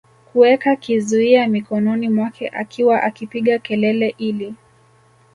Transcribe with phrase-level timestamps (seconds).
[0.33, 4.55] kuweka kizuia mikononi mwake akiwa akipiga kelele ili